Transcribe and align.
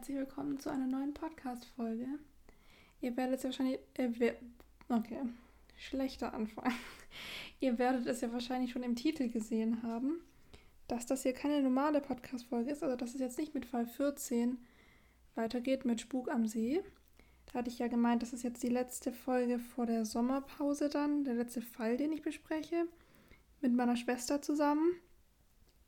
herzlich 0.00 0.16
willkommen 0.16 0.58
zu 0.58 0.70
einer 0.70 0.86
neuen 0.86 1.12
Podcast-Folge. 1.12 2.06
Ihr 3.02 3.18
werdet 3.18 3.36
es 3.36 3.42
ja 3.42 3.48
wahrscheinlich. 3.50 3.80
Äh, 3.98 4.32
okay, 4.88 5.18
schlechter 5.76 6.32
Anfang. 6.32 6.72
Ihr 7.60 7.78
werdet 7.78 8.06
es 8.06 8.22
ja 8.22 8.32
wahrscheinlich 8.32 8.70
schon 8.70 8.82
im 8.82 8.96
Titel 8.96 9.28
gesehen 9.28 9.82
haben, 9.82 10.22
dass 10.88 11.04
das 11.04 11.22
hier 11.22 11.34
keine 11.34 11.60
normale 11.60 12.00
Podcast-Folge 12.00 12.70
ist, 12.70 12.82
also 12.82 12.96
dass 12.96 13.12
es 13.12 13.20
jetzt 13.20 13.36
nicht 13.36 13.52
mit 13.52 13.66
Fall 13.66 13.84
14 13.84 14.56
weitergeht 15.34 15.84
mit 15.84 16.00
Spuk 16.00 16.30
am 16.30 16.46
See. 16.46 16.80
Da 17.52 17.58
hatte 17.58 17.68
ich 17.68 17.78
ja 17.78 17.88
gemeint, 17.88 18.22
das 18.22 18.32
ist 18.32 18.42
jetzt 18.42 18.62
die 18.62 18.70
letzte 18.70 19.12
Folge 19.12 19.58
vor 19.58 19.84
der 19.84 20.06
Sommerpause 20.06 20.88
dann, 20.88 21.24
der 21.24 21.34
letzte 21.34 21.60
Fall, 21.60 21.98
den 21.98 22.12
ich 22.12 22.22
bespreche, 22.22 22.86
mit 23.60 23.74
meiner 23.74 23.96
Schwester 23.96 24.40
zusammen. 24.40 24.94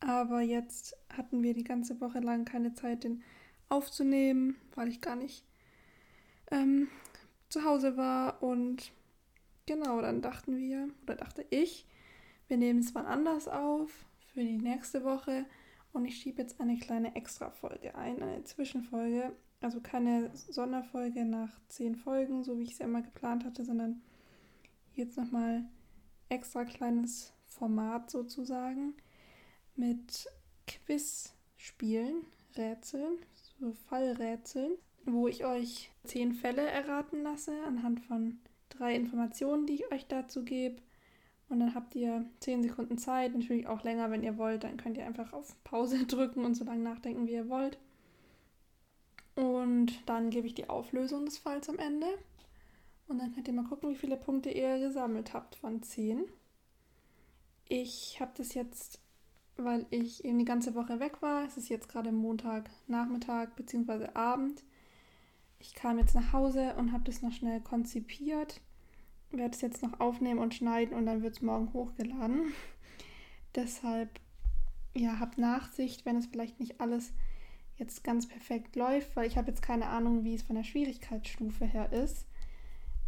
Aber 0.00 0.42
jetzt 0.42 0.98
hatten 1.08 1.42
wir 1.42 1.54
die 1.54 1.64
ganze 1.64 1.98
Woche 2.02 2.18
lang 2.18 2.44
keine 2.44 2.74
Zeit, 2.74 3.04
den 3.04 3.22
aufzunehmen, 3.72 4.56
weil 4.74 4.88
ich 4.88 5.00
gar 5.00 5.16
nicht 5.16 5.44
ähm, 6.50 6.88
zu 7.48 7.64
Hause 7.64 7.96
war. 7.96 8.42
Und 8.42 8.92
genau, 9.66 10.00
dann 10.00 10.22
dachten 10.22 10.56
wir, 10.56 10.88
oder 11.02 11.16
dachte 11.16 11.44
ich, 11.50 11.86
wir 12.48 12.58
nehmen 12.58 12.80
es 12.80 12.94
mal 12.94 13.06
anders 13.06 13.48
auf 13.48 13.90
für 14.32 14.40
die 14.40 14.58
nächste 14.58 15.04
Woche. 15.04 15.46
Und 15.92 16.04
ich 16.04 16.16
schiebe 16.16 16.40
jetzt 16.40 16.60
eine 16.60 16.78
kleine 16.78 17.14
Extra-Folge 17.16 17.94
ein, 17.94 18.22
eine 18.22 18.44
Zwischenfolge. 18.44 19.32
Also 19.60 19.80
keine 19.80 20.30
Sonderfolge 20.34 21.24
nach 21.24 21.50
zehn 21.68 21.94
Folgen, 21.94 22.42
so 22.42 22.58
wie 22.58 22.64
ich 22.64 22.72
es 22.72 22.78
ja 22.78 22.86
immer 22.86 23.02
geplant 23.02 23.44
hatte, 23.44 23.64
sondern 23.64 24.02
jetzt 24.94 25.16
nochmal 25.16 25.64
extra 26.28 26.64
kleines 26.64 27.32
Format 27.46 28.10
sozusagen 28.10 28.94
mit 29.76 30.26
Quiz-Spielen, 30.66 32.24
Rätseln, 32.56 33.18
Fallrätseln, 33.88 34.72
wo 35.04 35.28
ich 35.28 35.44
euch 35.44 35.90
zehn 36.04 36.32
Fälle 36.32 36.62
erraten 36.62 37.22
lasse 37.22 37.52
anhand 37.64 38.00
von 38.00 38.38
drei 38.68 38.94
Informationen, 38.94 39.66
die 39.66 39.74
ich 39.74 39.92
euch 39.92 40.06
dazu 40.06 40.44
gebe. 40.44 40.82
Und 41.48 41.60
dann 41.60 41.74
habt 41.74 41.94
ihr 41.94 42.24
zehn 42.40 42.62
Sekunden 42.62 42.98
Zeit, 42.98 43.34
natürlich 43.34 43.66
auch 43.66 43.82
länger, 43.84 44.10
wenn 44.10 44.22
ihr 44.22 44.38
wollt. 44.38 44.64
Dann 44.64 44.78
könnt 44.78 44.96
ihr 44.96 45.06
einfach 45.06 45.32
auf 45.32 45.54
Pause 45.64 46.04
drücken 46.06 46.44
und 46.44 46.54
so 46.54 46.64
lange 46.64 46.82
nachdenken, 46.82 47.26
wie 47.26 47.32
ihr 47.32 47.48
wollt. 47.48 47.78
Und 49.34 49.92
dann 50.06 50.30
gebe 50.30 50.46
ich 50.46 50.54
die 50.54 50.68
Auflösung 50.68 51.24
des 51.24 51.38
Falls 51.38 51.68
am 51.68 51.78
Ende. 51.78 52.06
Und 53.06 53.18
dann 53.18 53.34
könnt 53.34 53.48
ihr 53.48 53.54
mal 53.54 53.68
gucken, 53.68 53.90
wie 53.90 53.96
viele 53.96 54.16
Punkte 54.16 54.50
ihr 54.50 54.78
gesammelt 54.78 55.34
habt 55.34 55.56
von 55.56 55.82
10. 55.82 56.24
Ich 57.68 58.18
habe 58.20 58.32
das 58.36 58.54
jetzt 58.54 59.00
weil 59.56 59.86
ich 59.90 60.24
eben 60.24 60.38
die 60.38 60.44
ganze 60.44 60.74
Woche 60.74 61.00
weg 61.00 61.22
war. 61.22 61.44
Es 61.44 61.56
ist 61.56 61.68
jetzt 61.68 61.88
gerade 61.88 62.12
Montag 62.12 62.70
Nachmittag 62.86 63.56
bzw. 63.56 64.08
Abend. 64.14 64.62
Ich 65.58 65.74
kam 65.74 65.98
jetzt 65.98 66.14
nach 66.14 66.32
Hause 66.32 66.74
und 66.76 66.92
habe 66.92 67.04
das 67.04 67.22
noch 67.22 67.32
schnell 67.32 67.60
konzipiert. 67.60 68.60
Werde 69.30 69.54
es 69.54 69.60
jetzt 69.60 69.82
noch 69.82 70.00
aufnehmen 70.00 70.40
und 70.40 70.54
schneiden 70.54 70.96
und 70.96 71.06
dann 71.06 71.22
wird 71.22 71.36
es 71.36 71.42
morgen 71.42 71.72
hochgeladen. 71.72 72.52
Deshalb, 73.54 74.20
ja, 74.94 75.20
habt 75.20 75.38
Nachsicht, 75.38 76.04
wenn 76.04 76.16
es 76.16 76.26
vielleicht 76.26 76.58
nicht 76.58 76.80
alles 76.80 77.12
jetzt 77.76 78.04
ganz 78.04 78.28
perfekt 78.28 78.76
läuft, 78.76 79.14
weil 79.16 79.26
ich 79.26 79.36
habe 79.36 79.48
jetzt 79.48 79.62
keine 79.62 79.86
Ahnung, 79.86 80.24
wie 80.24 80.34
es 80.34 80.42
von 80.42 80.56
der 80.56 80.64
Schwierigkeitsstufe 80.64 81.64
her 81.64 81.92
ist. 81.92 82.26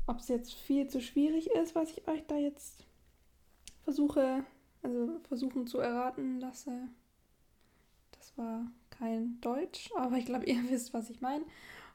Ob 0.07 0.19
es 0.19 0.29
jetzt 0.29 0.55
viel 0.55 0.87
zu 0.89 1.01
schwierig 1.01 1.51
ist, 1.51 1.75
was 1.75 1.91
ich 1.91 2.07
euch 2.09 2.27
da 2.27 2.37
jetzt 2.37 2.85
versuche 3.85 4.45
also 4.85 5.21
versuchen 5.29 5.67
zu 5.67 5.79
erraten 5.79 6.41
lasse. 6.41 6.89
Das 8.13 8.37
war 8.37 8.67
kein 8.91 9.41
Deutsch, 9.41 9.91
aber 9.97 10.17
ich 10.17 10.27
glaube, 10.27 10.45
ihr 10.47 10.71
wisst, 10.71 10.95
was 10.95 11.11
ich 11.11 11.21
meine. 11.21 11.45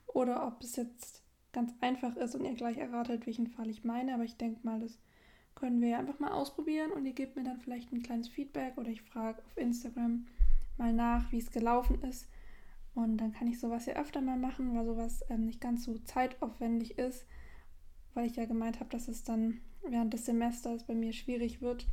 Oder 0.07 0.45
ob 0.47 0.61
es 0.63 0.75
jetzt 0.75 1.23
ganz 1.51 1.73
einfach 1.81 2.15
ist 2.15 2.35
und 2.35 2.45
ihr 2.45 2.55
gleich 2.55 2.77
erratet, 2.77 3.25
welchen 3.25 3.47
Fall 3.47 3.69
ich 3.69 3.83
meine. 3.83 4.13
Aber 4.13 4.23
ich 4.23 4.37
denke 4.37 4.59
mal, 4.63 4.79
das 4.79 4.99
können 5.55 5.81
wir 5.81 5.97
einfach 5.97 6.19
mal 6.19 6.31
ausprobieren 6.31 6.91
und 6.91 7.05
ihr 7.05 7.13
gebt 7.13 7.35
mir 7.35 7.43
dann 7.43 7.59
vielleicht 7.59 7.91
ein 7.91 8.01
kleines 8.01 8.29
Feedback 8.29 8.77
oder 8.77 8.89
ich 8.89 9.01
frage 9.01 9.39
auf 9.39 9.57
Instagram 9.57 10.25
mal 10.77 10.93
nach, 10.93 11.31
wie 11.31 11.39
es 11.39 11.51
gelaufen 11.51 12.01
ist. 12.03 12.27
Und 12.95 13.17
dann 13.17 13.33
kann 13.33 13.47
ich 13.47 13.59
sowas 13.59 13.85
ja 13.85 13.95
öfter 13.95 14.21
mal 14.21 14.37
machen, 14.37 14.75
weil 14.75 14.85
sowas 14.85 15.23
ähm, 15.29 15.45
nicht 15.45 15.61
ganz 15.61 15.83
so 15.83 15.97
zeitaufwendig 15.99 16.97
ist, 16.97 17.25
weil 18.13 18.25
ich 18.25 18.35
ja 18.35 18.45
gemeint 18.45 18.79
habe, 18.79 18.89
dass 18.89 19.07
es 19.07 19.23
dann 19.23 19.59
während 19.87 20.13
des 20.13 20.25
Semesters 20.25 20.83
bei 20.83 20.95
mir 20.95 21.13
schwierig 21.13 21.61
wird, 21.61 21.85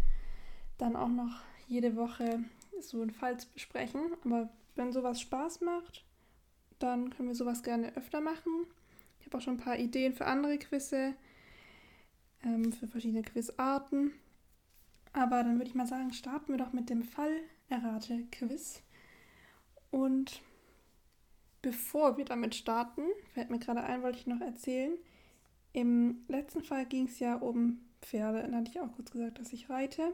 dann 0.79 0.97
auch 0.97 1.09
noch 1.09 1.43
jede 1.67 1.97
Woche 1.97 2.45
so 2.81 3.01
einen 3.01 3.11
Fall 3.11 3.39
zu 3.39 3.49
besprechen. 3.51 4.13
Aber 4.25 4.49
wenn 4.75 4.93
sowas 4.93 5.21
Spaß 5.21 5.61
macht, 5.63 6.05
dann 6.79 7.11
können 7.11 7.29
wir 7.29 7.35
sowas 7.35 7.63
gerne 7.63 7.97
öfter 7.97 8.21
machen. 8.21 8.67
Ich 9.21 9.27
habe 9.27 9.39
auch 9.39 9.43
schon 9.43 9.55
ein 9.55 9.65
paar 9.65 9.79
Ideen 9.79 10.13
für 10.13 10.27
andere 10.27 10.59
Quizze, 10.59 11.15
ähm, 12.45 12.73
für 12.73 12.87
verschiedene 12.87 13.23
Quizarten. 13.23 14.13
Aber 15.13 15.43
dann 15.43 15.57
würde 15.57 15.69
ich 15.69 15.75
mal 15.75 15.87
sagen, 15.87 16.13
starten 16.13 16.53
wir 16.53 16.59
doch 16.59 16.73
mit 16.73 16.91
dem 16.91 17.03
Fall-Errate-Quiz. 17.03 18.83
Und 19.91 20.43
bevor 21.63 22.19
wir 22.19 22.27
damit 22.27 22.55
starten, 22.55 23.03
fällt 23.33 23.51
mir 23.51 23.59
gerade 23.59 23.83
ein, 23.83 24.03
wollte 24.03 24.19
ich 24.19 24.27
noch 24.27 24.41
erzählen. 24.41 24.93
Im 25.73 26.25
letzten 26.29 26.63
Fall 26.63 26.87
ging 26.87 27.07
es 27.07 27.19
ja 27.19 27.37
um 27.37 27.81
Pferde. 28.03 28.43
Dann 28.43 28.55
hatte 28.55 28.71
ich 28.71 28.81
auch 28.81 28.93
kurz 28.95 29.11
gesagt, 29.11 29.39
dass 29.39 29.53
ich 29.53 29.71
reite. 29.71 30.13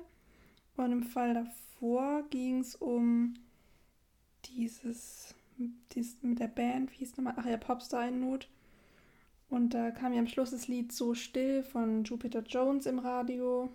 Und 0.76 0.92
im 0.92 1.02
Fall 1.02 1.34
davor 1.34 2.24
ging 2.30 2.60
es 2.60 2.74
um 2.74 3.34
dieses, 4.46 5.34
dieses 5.92 6.22
mit 6.22 6.40
der 6.40 6.48
Band, 6.48 6.92
wie 6.92 6.96
hieß 6.96 7.12
es 7.12 7.16
nochmal? 7.16 7.34
Ach 7.36 7.46
ja, 7.46 7.56
Popstar 7.56 8.08
in 8.08 8.20
Not. 8.20 8.48
Und 9.48 9.74
da 9.74 9.90
kam 9.90 10.14
ja 10.14 10.20
am 10.20 10.26
Schluss 10.26 10.50
das 10.50 10.68
Lied 10.68 10.92
So 10.92 11.14
still 11.14 11.62
von 11.62 12.04
Jupiter 12.04 12.42
Jones 12.42 12.86
im 12.86 12.98
Radio. 12.98 13.70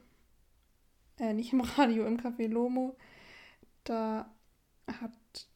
Äh, 1.20 1.34
nicht 1.34 1.54
im 1.54 1.62
Radio, 1.78 2.06
im 2.08 2.18
Café 2.18 2.48
Lomo. 2.48 2.96
Da 3.84 4.30
hat 4.88 5.48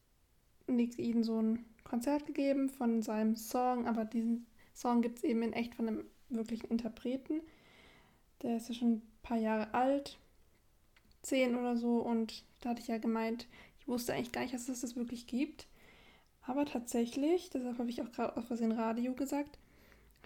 Nick 0.68 1.00
Eden 1.00 1.24
so 1.24 1.42
ein 1.42 1.66
Konzert 1.84 2.26
gegeben 2.26 2.70
von 2.70 3.02
seinem 3.02 3.36
Song, 3.36 3.88
aber 3.88 4.06
diesen 4.06 4.46
Song 4.74 5.02
gibt 5.02 5.18
es 5.18 5.24
eben 5.24 5.42
in 5.42 5.54
echt 5.54 5.76
von 5.76 5.88
einem 5.88 6.06
wirklichen 6.30 6.68
Interpreten. 6.68 7.42
Der 8.42 8.58
ist 8.58 8.70
ja 8.70 8.76
schon 8.76 8.94
ein 8.94 9.02
paar 9.24 9.38
Jahre 9.38 9.74
alt 9.74 10.20
10 11.22 11.56
oder 11.56 11.76
so 11.76 11.98
und 11.98 12.44
da 12.62 12.70
hatte 12.70 12.82
ich 12.82 12.88
ja 12.88 12.98
gemeint, 12.98 13.48
ich 13.80 13.88
wusste 13.88 14.14
eigentlich 14.14 14.32
gar 14.32 14.42
nicht, 14.42 14.54
dass 14.54 14.70
es 14.70 14.82
das 14.82 14.96
wirklich 14.96 15.28
gibt. 15.28 15.68
Aber 16.44 16.66
tatsächlich, 16.66 17.50
deshalb 17.50 17.78
habe 17.78 17.90
ich 17.90 18.02
auch 18.02 18.12
gerade 18.12 18.36
aus 18.38 18.46
Versehen 18.46 18.72
Radio 18.72 19.14
gesagt, 19.14 19.60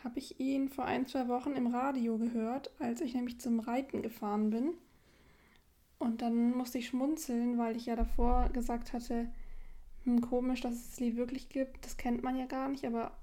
habe 0.03 0.19
ich 0.19 0.39
ihn 0.39 0.69
vor 0.69 0.85
ein, 0.85 1.07
zwei 1.07 1.27
Wochen 1.27 1.53
im 1.53 1.67
Radio 1.67 2.17
gehört, 2.17 2.71
als 2.79 3.01
ich 3.01 3.13
nämlich 3.13 3.39
zum 3.39 3.59
Reiten 3.59 4.01
gefahren 4.01 4.49
bin. 4.49 4.73
Und 5.97 6.21
dann 6.21 6.51
musste 6.55 6.77
ich 6.77 6.87
schmunzeln, 6.87 7.57
weil 7.57 7.75
ich 7.75 7.87
ja 7.87 7.95
davor 7.95 8.49
gesagt 8.49 8.93
hatte, 8.93 9.29
hm, 10.03 10.21
komisch, 10.21 10.61
dass 10.61 10.75
es 10.75 10.89
das 10.91 10.99
Lied 10.99 11.15
wirklich 11.15 11.49
gibt. 11.49 11.85
Das 11.85 11.97
kennt 11.97 12.23
man 12.23 12.37
ja 12.37 12.45
gar 12.45 12.69
nicht, 12.69 12.85
aber 12.85 13.17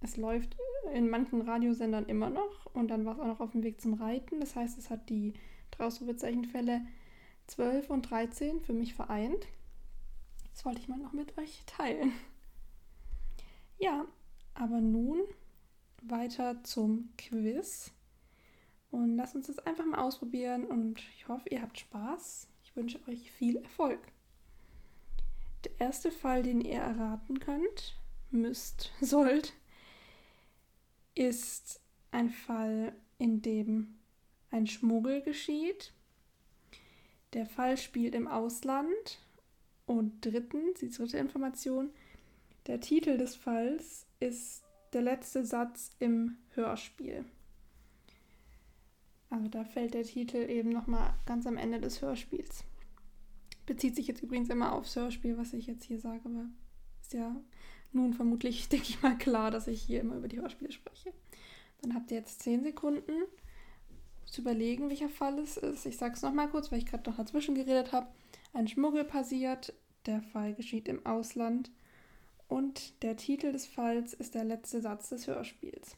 es 0.00 0.16
läuft 0.16 0.56
in 0.92 1.08
manchen 1.08 1.40
Radiosendern 1.40 2.06
immer 2.06 2.30
noch. 2.30 2.66
Und 2.74 2.88
dann 2.88 3.04
war 3.04 3.14
es 3.14 3.20
auch 3.20 3.26
noch 3.26 3.40
auf 3.40 3.52
dem 3.52 3.62
Weg 3.62 3.80
zum 3.80 3.94
Reiten. 3.94 4.40
Das 4.40 4.54
heißt, 4.54 4.78
es 4.78 4.90
hat 4.90 5.08
die 5.08 5.32
Ausrufezeichenfälle 5.78 6.82
12 7.46 7.90
und 7.90 8.10
13 8.10 8.60
für 8.60 8.72
mich 8.72 8.94
vereint. 8.94 9.46
Das 10.52 10.64
wollte 10.64 10.80
ich 10.80 10.88
mal 10.88 10.98
noch 10.98 11.12
mit 11.12 11.36
euch 11.38 11.62
teilen. 11.66 12.12
Ja, 13.78 14.06
aber 14.54 14.80
nun 14.80 15.20
weiter 16.02 16.62
zum 16.64 17.10
Quiz. 17.18 17.92
Und 18.90 19.16
lasst 19.16 19.34
uns 19.34 19.48
das 19.48 19.58
einfach 19.58 19.84
mal 19.84 20.00
ausprobieren 20.00 20.64
und 20.64 21.00
ich 21.16 21.28
hoffe, 21.28 21.48
ihr 21.50 21.60
habt 21.60 21.78
Spaß. 21.78 22.48
Ich 22.64 22.74
wünsche 22.74 23.00
euch 23.08 23.30
viel 23.32 23.56
Erfolg. 23.56 24.00
Der 25.64 25.72
erste 25.80 26.10
Fall, 26.10 26.42
den 26.42 26.60
ihr 26.60 26.78
erraten 26.78 27.40
könnt, 27.40 27.98
müsst, 28.30 28.92
sollt, 29.00 29.52
ist 31.14 31.80
ein 32.12 32.30
Fall, 32.30 32.94
in 33.18 33.42
dem 33.42 33.98
ein 34.50 34.66
Schmuggel 34.66 35.22
geschieht 35.22 35.92
der 37.36 37.46
Fall 37.46 37.76
spielt 37.76 38.14
im 38.14 38.26
Ausland. 38.26 39.20
Und 39.84 40.24
drittens, 40.24 40.80
die 40.80 40.90
dritte 40.90 41.18
Information, 41.18 41.90
der 42.66 42.80
Titel 42.80 43.18
des 43.18 43.36
Falls 43.36 44.06
ist 44.18 44.64
der 44.94 45.02
letzte 45.02 45.44
Satz 45.44 45.90
im 45.98 46.38
Hörspiel. 46.54 47.24
Also 49.28 49.48
da 49.48 49.64
fällt 49.64 49.94
der 49.94 50.04
Titel 50.04 50.38
eben 50.38 50.70
nochmal 50.70 51.12
ganz 51.26 51.46
am 51.46 51.58
Ende 51.58 51.78
des 51.78 52.00
Hörspiels. 52.00 52.64
Bezieht 53.66 53.96
sich 53.96 54.06
jetzt 54.06 54.22
übrigens 54.22 54.48
immer 54.48 54.72
aufs 54.72 54.96
Hörspiel, 54.96 55.36
was 55.36 55.52
ich 55.52 55.66
jetzt 55.66 55.84
hier 55.84 56.00
sage, 56.00 56.22
aber 56.24 56.46
ist 57.02 57.12
ja 57.12 57.36
nun 57.92 58.14
vermutlich, 58.14 58.68
denke 58.70 58.86
ich 58.88 59.02
mal, 59.02 59.18
klar, 59.18 59.50
dass 59.50 59.68
ich 59.68 59.82
hier 59.82 60.00
immer 60.00 60.16
über 60.16 60.28
die 60.28 60.40
Hörspiele 60.40 60.72
spreche. 60.72 61.12
Dann 61.82 61.94
habt 61.94 62.10
ihr 62.10 62.16
jetzt 62.16 62.40
10 62.42 62.62
Sekunden, 62.62 63.12
zu 64.26 64.40
überlegen, 64.42 64.88
welcher 64.88 65.08
Fall 65.08 65.38
es 65.38 65.56
ist. 65.56 65.86
Ich 65.86 65.96
sage 65.96 66.14
es 66.14 66.22
nochmal 66.22 66.48
kurz, 66.50 66.70
weil 66.70 66.78
ich 66.78 66.86
gerade 66.86 67.08
noch 67.08 67.16
dazwischen 67.16 67.54
geredet 67.54 67.92
habe. 67.92 68.08
Ein 68.52 68.68
Schmuggel 68.68 69.04
passiert, 69.04 69.72
der 70.06 70.22
Fall 70.22 70.54
geschieht 70.54 70.88
im 70.88 71.04
Ausland 71.06 71.70
Und 72.48 73.02
der 73.02 73.16
Titel 73.16 73.52
des 73.52 73.66
Falls 73.66 74.14
ist 74.14 74.34
der 74.34 74.44
letzte 74.44 74.80
Satz 74.80 75.08
des 75.08 75.26
Hörspiels. 75.26 75.96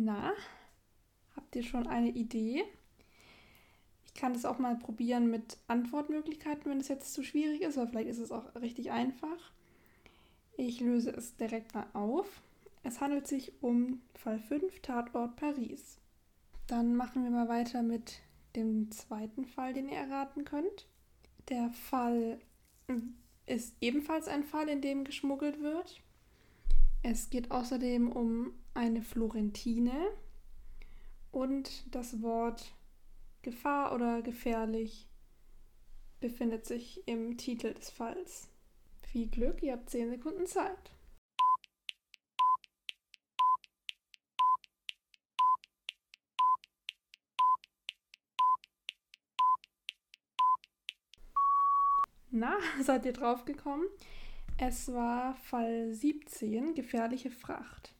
Na, 0.00 0.32
habt 1.34 1.56
ihr 1.56 1.62
schon 1.64 1.86
eine 1.88 2.10
Idee? 2.10 2.64
Kann 4.18 4.32
das 4.32 4.44
auch 4.44 4.58
mal 4.58 4.74
probieren 4.74 5.30
mit 5.30 5.58
Antwortmöglichkeiten, 5.68 6.68
wenn 6.68 6.80
es 6.80 6.88
jetzt 6.88 7.14
zu 7.14 7.22
schwierig 7.22 7.60
ist, 7.60 7.78
aber 7.78 7.86
vielleicht 7.86 8.08
ist 8.08 8.18
es 8.18 8.32
auch 8.32 8.52
richtig 8.56 8.90
einfach. 8.90 9.52
Ich 10.56 10.80
löse 10.80 11.10
es 11.10 11.36
direkt 11.36 11.72
mal 11.72 11.86
auf. 11.92 12.42
Es 12.82 13.00
handelt 13.00 13.28
sich 13.28 13.52
um 13.60 14.00
Fall 14.16 14.40
5, 14.40 14.80
Tatort 14.80 15.36
Paris. 15.36 15.98
Dann 16.66 16.96
machen 16.96 17.22
wir 17.22 17.30
mal 17.30 17.48
weiter 17.48 17.84
mit 17.84 18.18
dem 18.56 18.90
zweiten 18.90 19.44
Fall, 19.44 19.72
den 19.72 19.88
ihr 19.88 19.98
erraten 19.98 20.44
könnt. 20.44 20.88
Der 21.48 21.70
Fall 21.70 22.40
ist 23.46 23.76
ebenfalls 23.80 24.26
ein 24.26 24.42
Fall, 24.42 24.68
in 24.68 24.80
dem 24.80 25.04
geschmuggelt 25.04 25.62
wird. 25.62 26.02
Es 27.04 27.30
geht 27.30 27.52
außerdem 27.52 28.10
um 28.10 28.52
eine 28.74 29.02
Florentine 29.02 30.08
und 31.30 31.84
das 31.94 32.20
Wort 32.20 32.74
Gefahr 33.42 33.94
oder 33.94 34.22
gefährlich 34.22 35.08
befindet 36.20 36.66
sich 36.66 37.06
im 37.06 37.36
Titel 37.36 37.72
des 37.74 37.90
Falls. 37.90 38.48
Viel 39.02 39.28
Glück, 39.28 39.62
ihr 39.62 39.72
habt 39.72 39.90
10 39.90 40.10
Sekunden 40.10 40.46
Zeit. 40.46 40.92
Na, 52.30 52.58
seid 52.82 53.06
ihr 53.06 53.12
drauf 53.12 53.44
gekommen? 53.44 53.86
Es 54.58 54.92
war 54.92 55.34
Fall 55.36 55.92
17, 55.92 56.74
gefährliche 56.74 57.30
Fracht. 57.30 57.94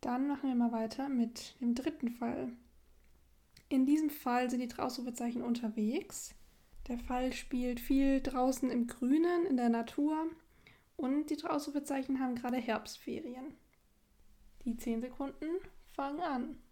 Dann 0.00 0.28
machen 0.28 0.48
wir 0.48 0.54
mal 0.54 0.72
weiter 0.72 1.08
mit 1.08 1.60
dem 1.60 1.74
dritten 1.74 2.10
Fall. 2.10 2.52
In 3.68 3.84
diesem 3.84 4.10
Fall 4.10 4.48
sind 4.48 4.60
die 4.60 4.68
drei 4.68 5.42
unterwegs. 5.42 6.34
Der 6.86 6.98
Fall 6.98 7.32
spielt 7.32 7.80
viel 7.80 8.20
draußen 8.20 8.70
im 8.70 8.86
Grünen, 8.86 9.44
in 9.44 9.56
der 9.56 9.68
Natur 9.68 10.30
und 10.96 11.30
die 11.30 11.36
drei 11.36 12.20
haben 12.20 12.36
gerade 12.36 12.58
Herbstferien. 12.58 13.54
Die 14.64 14.76
10 14.76 15.00
Sekunden 15.00 15.58
fangen 15.94 16.20
an. 16.20 16.62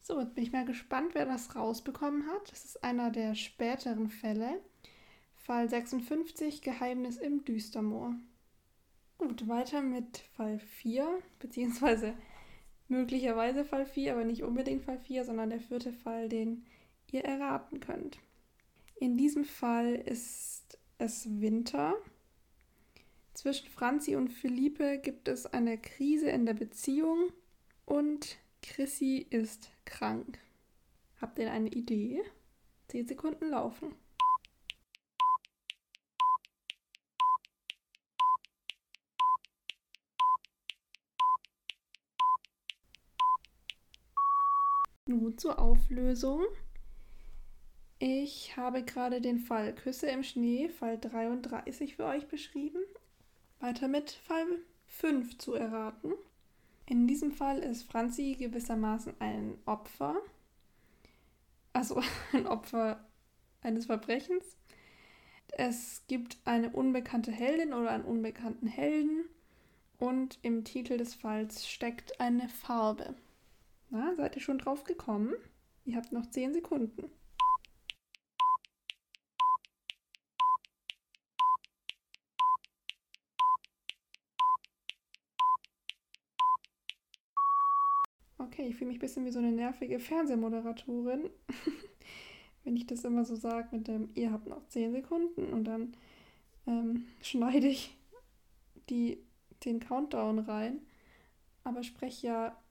So, 0.00 0.18
jetzt 0.18 0.34
bin 0.34 0.44
ich 0.44 0.52
mal 0.52 0.64
gespannt, 0.64 1.14
wer 1.14 1.26
das 1.26 1.54
rausbekommen 1.54 2.26
hat. 2.26 2.50
Das 2.50 2.64
ist 2.64 2.82
einer 2.82 3.10
der 3.10 3.34
späteren 3.34 4.08
Fälle. 4.08 4.62
Fall 5.42 5.68
56, 5.68 6.62
Geheimnis 6.62 7.16
im 7.16 7.44
Düstermoor. 7.44 8.14
Gut, 9.18 9.48
weiter 9.48 9.82
mit 9.82 10.18
Fall 10.36 10.58
4, 10.58 11.20
beziehungsweise 11.40 12.14
möglicherweise 12.88 13.64
Fall 13.64 13.86
4, 13.86 14.12
aber 14.12 14.24
nicht 14.24 14.44
unbedingt 14.44 14.84
Fall 14.84 14.98
4, 14.98 15.24
sondern 15.24 15.50
der 15.50 15.60
vierte 15.60 15.92
Fall, 15.92 16.28
den 16.28 16.64
ihr 17.10 17.24
erraten 17.24 17.80
könnt. 17.80 18.18
In 18.94 19.16
diesem 19.16 19.44
Fall 19.44 19.94
ist 19.94 20.78
es 20.98 21.26
Winter. 21.40 21.96
Zwischen 23.34 23.68
Franzi 23.68 24.14
und 24.14 24.28
Philippe 24.28 24.98
gibt 24.98 25.26
es 25.26 25.46
eine 25.46 25.76
Krise 25.76 26.30
in 26.30 26.46
der 26.46 26.54
Beziehung 26.54 27.32
und 27.84 28.38
Chrissy 28.62 29.26
ist 29.28 29.72
krank. 29.86 30.38
Habt 31.20 31.38
ihr 31.40 31.50
eine 31.50 31.70
Idee? 31.70 32.22
Zehn 32.86 33.08
Sekunden 33.08 33.48
laufen. 33.48 33.94
Nun 45.12 45.36
zur 45.36 45.58
Auflösung. 45.58 46.42
Ich 47.98 48.56
habe 48.56 48.82
gerade 48.82 49.20
den 49.20 49.38
Fall 49.38 49.74
Küsse 49.74 50.06
im 50.06 50.22
Schnee, 50.22 50.70
Fall 50.70 50.98
33 50.98 51.96
für 51.96 52.06
euch 52.06 52.28
beschrieben. 52.28 52.80
Weiter 53.60 53.88
mit 53.88 54.12
Fall 54.12 54.46
5 54.86 55.36
zu 55.36 55.52
erraten. 55.52 56.14
In 56.86 57.06
diesem 57.06 57.30
Fall 57.30 57.58
ist 57.58 57.82
Franzi 57.90 58.36
gewissermaßen 58.38 59.12
ein 59.18 59.58
Opfer. 59.66 60.16
Also 61.74 62.00
ein 62.32 62.46
Opfer 62.46 63.04
eines 63.60 63.84
Verbrechens. 63.86 64.56
Es 65.48 66.04
gibt 66.08 66.38
eine 66.46 66.70
unbekannte 66.70 67.32
Heldin 67.32 67.74
oder 67.74 67.90
einen 67.90 68.06
unbekannten 68.06 68.66
Helden 68.66 69.26
und 69.98 70.38
im 70.40 70.64
Titel 70.64 70.96
des 70.96 71.14
Falls 71.14 71.68
steckt 71.68 72.18
eine 72.18 72.48
Farbe. 72.48 73.14
Na, 73.92 74.14
seid 74.16 74.36
ihr 74.36 74.42
schon 74.42 74.58
drauf 74.58 74.84
gekommen? 74.84 75.34
Ihr 75.84 75.96
habt 75.96 76.12
noch 76.12 76.24
10 76.30 76.54
Sekunden. 76.54 77.10
okay, 88.38 88.68
ich 88.68 88.76
fühle 88.76 88.88
mich 88.88 88.98
ein 88.98 89.00
bisschen 89.00 89.24
wie 89.24 89.30
so 89.30 89.38
eine 89.38 89.52
nervige 89.52 89.98
Fernsehmoderatorin, 89.98 91.30
wenn 92.64 92.76
ich 92.76 92.86
das 92.86 93.04
immer 93.04 93.24
so 93.24 93.34
sage 93.34 93.68
mit 93.72 93.88
dem, 93.88 94.10
ihr 94.14 94.32
habt 94.32 94.46
noch 94.46 94.66
10 94.68 94.92
Sekunden 94.92 95.52
und 95.52 95.64
dann 95.64 95.96
ähm, 96.66 97.06
schneide 97.22 97.68
ich 97.68 97.96
die, 98.90 99.18
den 99.64 99.80
Countdown 99.80 100.38
rein, 100.38 100.80
aber 101.64 101.82
spreche 101.82 102.26
ja 102.26 102.61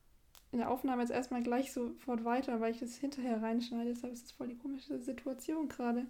in 0.52 0.60
der 0.60 0.70
Aufnahme 0.70 1.02
jetzt 1.02 1.12
erstmal 1.12 1.44
gleich 1.44 1.72
sofort 1.72 2.26
weiter, 2.26 2.60
weil 2.60 2.74
ich 2.74 2.80
das 2.80 2.98
hinterher 2.98 3.42
reinschneide. 3.42 3.90
Deshalb 3.90 4.14
ist 4.14 4.26
das 4.26 4.32
voll 4.32 4.50
die 4.50 4.58
komische 4.58 5.00
Situation 5.00 5.70
gerade. 5.70 6.06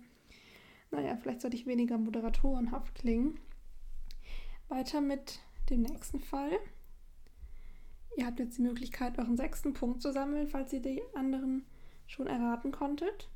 Naja, 0.89 1.15
vielleicht 1.15 1.41
sollte 1.41 1.55
ich 1.55 1.67
weniger 1.67 1.97
moderatorenhaft 1.97 2.95
klingen. 2.95 3.39
Weiter 4.67 4.99
mit 4.99 5.39
dem 5.69 5.81
nächsten 5.83 6.19
Fall. 6.19 6.51
Ihr 8.17 8.25
habt 8.25 8.39
jetzt 8.39 8.57
die 8.57 8.63
Möglichkeit, 8.63 9.19
euren 9.19 9.37
sechsten 9.37 9.73
Punkt 9.73 10.01
zu 10.01 10.11
sammeln, 10.11 10.47
falls 10.47 10.73
ihr 10.73 10.81
die 10.81 11.01
anderen 11.13 11.65
schon 12.07 12.27
erraten 12.27 12.71
konntet. 12.71 13.29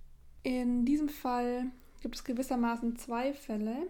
In 0.43 0.85
diesem 0.85 1.07
Fall 1.07 1.71
gibt 2.01 2.15
es 2.15 2.23
gewissermaßen 2.23 2.97
zwei 2.97 3.33
Fälle. 3.33 3.87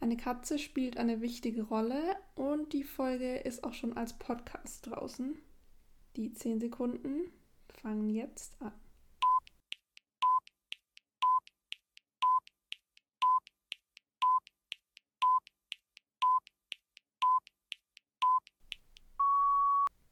Eine 0.00 0.16
Katze 0.16 0.58
spielt 0.58 0.98
eine 0.98 1.20
wichtige 1.20 1.62
Rolle 1.62 2.16
und 2.34 2.72
die 2.72 2.84
Folge 2.84 3.36
ist 3.36 3.64
auch 3.64 3.72
schon 3.72 3.96
als 3.96 4.12
Podcast 4.12 4.86
draußen. 4.86 5.36
Die 6.18 6.32
10 6.32 6.58
Sekunden 6.58 7.30
fangen 7.68 8.10
jetzt 8.10 8.60
an. 8.60 8.72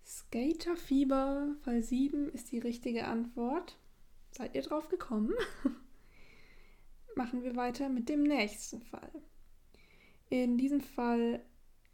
Skaterfieber 0.05 1.57
Fall 1.63 1.83
7 1.83 2.29
ist 2.29 2.53
die 2.53 2.61
richtige 2.61 3.09
Antwort. 3.09 3.77
Seid 4.31 4.55
ihr 4.55 4.63
drauf 4.63 4.89
gekommen? 4.89 5.35
Machen 7.17 7.43
wir 7.43 7.57
weiter 7.57 7.89
mit 7.89 8.09
dem 8.09 8.23
nächsten 8.23 8.81
Fall. 8.81 9.11
In 10.31 10.57
diesem 10.57 10.83
Fall 10.83 11.45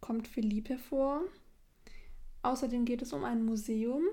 kommt 0.03 0.29
Philippe 0.29 0.77
vor. 0.77 1.23
Außerdem 2.43 2.85
geht 2.85 3.03
es 3.03 3.13
um 3.13 3.25
ein 3.25 3.45
Museum. 3.45 4.05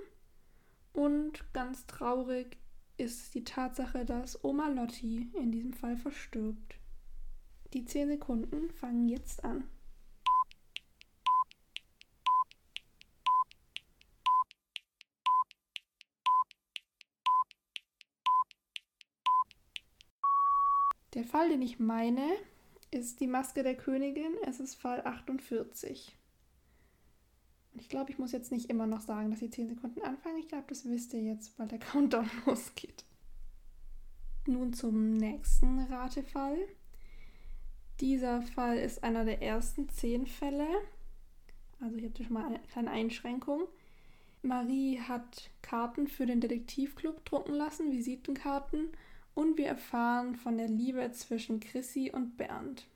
Und 0.93 1.53
ganz 1.53 1.85
traurig 1.87 2.57
ist 2.97 3.33
die 3.33 3.43
Tatsache, 3.43 4.05
dass 4.05 4.43
Oma 4.43 4.67
Lotti 4.67 5.31
in 5.33 5.51
diesem 5.51 5.73
Fall 5.73 5.97
verstirbt. 5.97 6.75
Die 7.73 7.85
10 7.85 8.09
Sekunden 8.09 8.69
fangen 8.71 9.07
jetzt 9.07 9.43
an. 9.43 9.69
Der 21.15 21.23
Fall, 21.23 21.49
den 21.49 21.61
ich 21.61 21.79
meine, 21.79 22.27
ist 22.91 23.19
die 23.19 23.27
Maske 23.27 23.63
der 23.63 23.75
Königin. 23.75 24.35
Es 24.45 24.59
ist 24.59 24.75
Fall 24.75 25.01
48. 25.05 26.18
Und 27.79 27.83
ich 27.83 27.89
glaube, 27.89 28.11
ich 28.11 28.19
muss 28.19 28.33
jetzt 28.33 28.51
nicht 28.51 28.69
immer 28.69 28.87
noch 28.87 28.99
sagen, 28.99 29.29
dass 29.29 29.39
die 29.39 29.49
10 29.49 29.69
Sekunden 29.69 30.01
anfangen. 30.01 30.37
Ich 30.39 30.49
glaube, 30.49 30.65
das 30.67 30.83
wisst 30.83 31.13
ihr 31.13 31.21
jetzt, 31.21 31.57
weil 31.57 31.69
der 31.69 31.79
Countdown 31.79 32.29
losgeht. 32.45 33.05
nun 34.45 34.73
zum 34.73 35.15
nächsten 35.15 35.79
Ratefall. 35.85 36.57
Dieser 38.01 38.41
Fall 38.41 38.79
ist 38.79 39.01
einer 39.01 39.23
der 39.23 39.41
ersten 39.41 39.87
zehn 39.87 40.27
Fälle. 40.27 40.67
Also 41.79 41.95
ich 41.95 42.03
habe 42.03 42.21
schon 42.21 42.33
mal 42.33 42.47
eine 42.47 42.59
kleine 42.59 42.91
Einschränkung. 42.91 43.61
Marie 44.41 44.99
hat 44.99 45.49
Karten 45.61 46.09
für 46.09 46.25
den 46.25 46.41
Detektivclub 46.41 47.23
drucken 47.23 47.53
lassen, 47.53 47.93
Visitenkarten, 47.93 48.89
und 49.35 49.57
wir 49.57 49.67
erfahren 49.67 50.35
von 50.35 50.57
der 50.57 50.67
Liebe 50.67 51.09
zwischen 51.13 51.61
Chrissy 51.61 52.11
und 52.13 52.35
Bernd. 52.35 52.87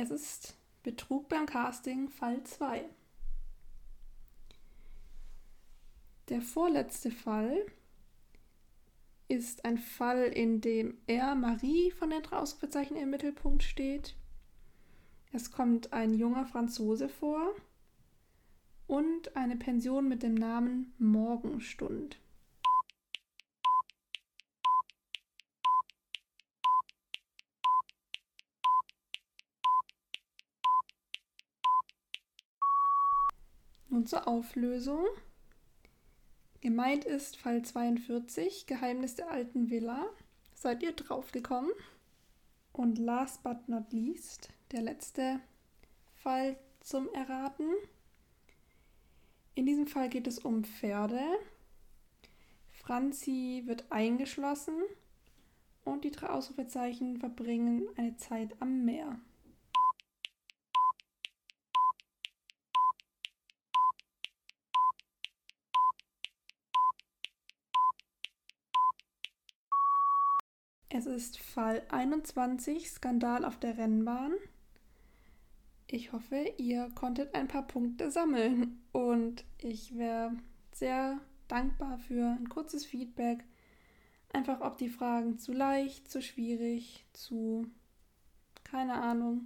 Es 0.00 0.12
ist 0.12 0.56
Betrug 0.84 1.28
beim 1.28 1.44
Casting 1.44 2.08
Fall 2.08 2.44
2. 2.44 2.88
Der 6.28 6.40
vorletzte 6.40 7.10
Fall 7.10 7.66
ist 9.26 9.64
ein 9.64 9.76
Fall, 9.76 10.26
in 10.26 10.60
dem 10.60 10.98
er 11.08 11.34
Marie 11.34 11.90
von 11.90 12.10
den 12.10 12.22
drei 12.22 12.44
im 12.94 13.10
Mittelpunkt 13.10 13.64
steht. 13.64 14.14
Es 15.32 15.50
kommt 15.50 15.92
ein 15.92 16.14
junger 16.14 16.46
Franzose 16.46 17.08
vor 17.08 17.56
und 18.86 19.34
eine 19.36 19.56
Pension 19.56 20.08
mit 20.08 20.22
dem 20.22 20.34
Namen 20.34 20.94
Morgenstund. 20.98 22.20
Nun 33.98 34.06
zur 34.06 34.28
Auflösung. 34.28 35.04
Gemeint 36.60 37.04
ist 37.04 37.36
Fall 37.36 37.62
42, 37.62 38.68
Geheimnis 38.68 39.16
der 39.16 39.28
alten 39.28 39.70
Villa. 39.70 40.06
Seid 40.54 40.84
ihr 40.84 40.92
draufgekommen? 40.92 41.72
Und 42.72 42.98
last 42.98 43.42
but 43.42 43.68
not 43.68 43.92
least, 43.92 44.50
der 44.70 44.82
letzte 44.82 45.40
Fall 46.14 46.56
zum 46.78 47.12
Erraten. 47.12 47.66
In 49.56 49.66
diesem 49.66 49.88
Fall 49.88 50.08
geht 50.08 50.28
es 50.28 50.38
um 50.38 50.62
Pferde. 50.62 51.24
Franzi 52.68 53.64
wird 53.66 53.90
eingeschlossen 53.90 54.80
und 55.84 56.04
die 56.04 56.12
drei 56.12 56.28
Ausrufezeichen 56.28 57.18
verbringen 57.18 57.88
eine 57.96 58.16
Zeit 58.16 58.54
am 58.60 58.84
Meer. 58.84 59.18
Es 70.90 71.04
ist 71.04 71.38
Fall 71.38 71.82
21, 71.90 72.90
Skandal 72.90 73.44
auf 73.44 73.58
der 73.58 73.76
Rennbahn. 73.76 74.32
Ich 75.86 76.12
hoffe, 76.12 76.54
ihr 76.56 76.88
konntet 76.94 77.34
ein 77.34 77.46
paar 77.46 77.66
Punkte 77.66 78.10
sammeln 78.10 78.80
und 78.92 79.44
ich 79.58 79.98
wäre 79.98 80.32
sehr 80.72 81.20
dankbar 81.46 81.98
für 81.98 82.36
ein 82.38 82.48
kurzes 82.48 82.86
Feedback. 82.86 83.44
Einfach, 84.32 84.62
ob 84.62 84.78
die 84.78 84.88
Fragen 84.88 85.38
zu 85.38 85.52
leicht, 85.52 86.10
zu 86.10 86.22
schwierig, 86.22 87.04
zu, 87.12 87.66
keine 88.64 88.94
Ahnung, 88.94 89.42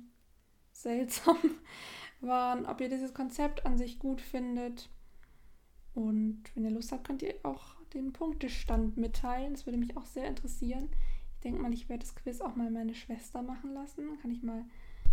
seltsam 0.70 1.38
waren, 2.20 2.66
ob 2.66 2.80
ihr 2.80 2.88
dieses 2.88 3.14
Konzept 3.14 3.66
an 3.66 3.78
sich 3.78 3.98
gut 3.98 4.20
findet. 4.20 4.90
Und 5.92 6.44
wenn 6.54 6.64
ihr 6.64 6.70
Lust 6.70 6.92
habt, 6.92 7.04
könnt 7.04 7.22
ihr 7.22 7.34
auch 7.42 7.74
den 7.94 8.12
Punktestand 8.12 8.96
mitteilen. 8.96 9.54
Das 9.54 9.66
würde 9.66 9.78
mich 9.78 9.96
auch 9.96 10.06
sehr 10.06 10.26
interessieren 10.26 10.88
denke 11.42 11.60
mal, 11.60 11.72
ich 11.72 11.88
werde 11.88 12.04
das 12.04 12.14
Quiz 12.14 12.40
auch 12.40 12.56
mal 12.56 12.70
meine 12.70 12.94
Schwester 12.94 13.42
machen 13.42 13.74
lassen. 13.74 14.08
Dann 14.08 14.18
kann 14.18 14.32
ich 14.32 14.42
mal 14.42 14.64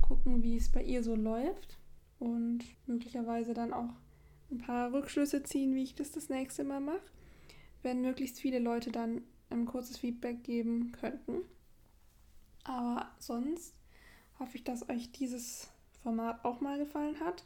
gucken, 0.01 0.43
wie 0.43 0.57
es 0.57 0.69
bei 0.69 0.83
ihr 0.83 1.03
so 1.03 1.15
läuft 1.15 1.77
und 2.19 2.63
möglicherweise 2.87 3.53
dann 3.53 3.73
auch 3.73 3.93
ein 4.51 4.59
paar 4.59 4.93
Rückschlüsse 4.93 5.43
ziehen, 5.43 5.75
wie 5.75 5.83
ich 5.83 5.95
das 5.95 6.11
das 6.11 6.29
nächste 6.29 6.63
Mal 6.63 6.79
mache, 6.79 7.01
wenn 7.83 8.01
möglichst 8.01 8.39
viele 8.39 8.59
Leute 8.59 8.91
dann 8.91 9.21
ein 9.49 9.65
kurzes 9.65 9.97
Feedback 9.97 10.43
geben 10.43 10.91
könnten. 10.91 11.41
Aber 12.63 13.09
sonst 13.19 13.75
hoffe 14.37 14.57
ich, 14.57 14.63
dass 14.63 14.89
euch 14.89 15.11
dieses 15.11 15.69
Format 16.03 16.43
auch 16.45 16.61
mal 16.61 16.77
gefallen 16.77 17.19
hat. 17.19 17.45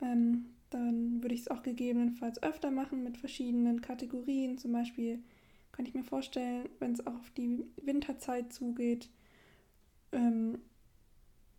Ähm, 0.00 0.46
dann 0.70 1.22
würde 1.22 1.34
ich 1.34 1.42
es 1.42 1.48
auch 1.48 1.62
gegebenenfalls 1.62 2.42
öfter 2.42 2.70
machen 2.70 3.02
mit 3.02 3.16
verschiedenen 3.16 3.80
Kategorien, 3.80 4.58
zum 4.58 4.72
Beispiel 4.72 5.22
kann 5.78 5.86
ich 5.86 5.94
mir 5.94 6.02
vorstellen, 6.02 6.68
wenn 6.80 6.94
es 6.94 7.06
auch 7.06 7.14
auf 7.14 7.30
die 7.36 7.64
Winterzeit 7.80 8.52
zugeht, 8.52 9.08
ähm, 10.10 10.58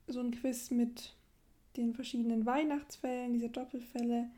so 0.07 0.19
ein 0.19 0.31
Quiz 0.31 0.71
mit 0.71 1.15
den 1.77 1.93
verschiedenen 1.93 2.45
Weihnachtsfällen, 2.45 3.31
diese 3.31 3.47
Doppelfälle 3.47 4.29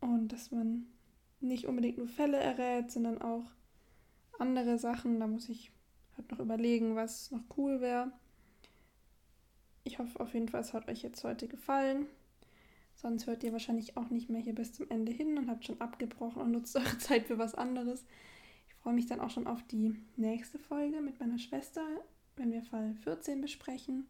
und 0.00 0.28
dass 0.28 0.52
man 0.52 0.86
nicht 1.40 1.66
unbedingt 1.66 1.98
nur 1.98 2.06
Fälle 2.06 2.36
errät, 2.36 2.92
sondern 2.92 3.20
auch 3.20 3.42
andere 4.38 4.78
Sachen. 4.78 5.18
Da 5.18 5.26
muss 5.26 5.48
ich 5.48 5.72
halt 6.16 6.30
noch 6.30 6.38
überlegen, 6.38 6.94
was 6.94 7.32
noch 7.32 7.42
cool 7.56 7.80
wäre. 7.80 8.12
Ich 9.82 9.98
hoffe 9.98 10.20
auf 10.20 10.34
jeden 10.34 10.48
Fall, 10.48 10.60
es 10.60 10.72
hat 10.72 10.88
euch 10.88 11.02
jetzt 11.02 11.24
heute 11.24 11.48
gefallen. 11.48 12.06
Sonst 12.94 13.26
hört 13.26 13.42
ihr 13.42 13.50
wahrscheinlich 13.50 13.96
auch 13.96 14.10
nicht 14.10 14.30
mehr 14.30 14.40
hier 14.40 14.54
bis 14.54 14.72
zum 14.72 14.88
Ende 14.88 15.10
hin 15.10 15.36
und 15.36 15.50
habt 15.50 15.64
schon 15.64 15.80
abgebrochen 15.80 16.40
und 16.40 16.52
nutzt 16.52 16.76
eure 16.76 16.98
Zeit 16.98 17.26
für 17.26 17.38
was 17.38 17.56
anderes 17.56 18.04
freue 18.84 18.94
mich 18.94 19.06
dann 19.06 19.20
auch 19.20 19.30
schon 19.30 19.46
auf 19.46 19.62
die 19.62 19.96
nächste 20.16 20.58
Folge 20.58 21.00
mit 21.00 21.18
meiner 21.18 21.38
Schwester, 21.38 21.80
wenn 22.36 22.52
wir 22.52 22.62
Fall 22.62 22.94
14 23.02 23.40
besprechen. 23.40 24.06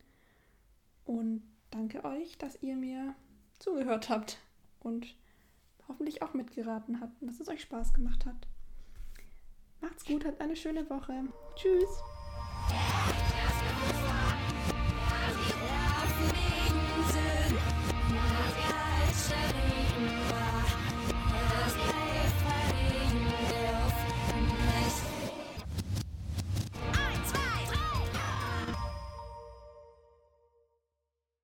Und 1.04 1.44
danke 1.70 2.04
euch, 2.04 2.36
dass 2.38 2.60
ihr 2.60 2.74
mir 2.74 3.14
zugehört 3.60 4.08
habt 4.10 4.38
und 4.80 5.14
hoffentlich 5.86 6.22
auch 6.22 6.34
mitgeraten 6.34 7.00
habt 7.00 7.22
und 7.22 7.28
dass 7.28 7.38
es 7.38 7.48
euch 7.48 7.62
Spaß 7.62 7.94
gemacht 7.94 8.26
hat. 8.26 8.48
Macht's 9.80 10.04
gut, 10.04 10.24
habt 10.24 10.40
eine 10.40 10.56
schöne 10.56 10.90
Woche. 10.90 11.22
Tschüss. 11.54 12.02